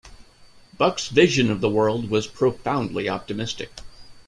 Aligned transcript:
Bucke's 0.79 1.09
vision 1.09 1.51
of 1.51 1.61
the 1.61 1.69
world 1.69 2.09
was 2.09 2.25
profoundly 2.25 3.07
optimistic. 3.07 3.71